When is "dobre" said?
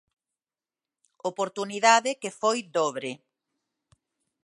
2.77-3.11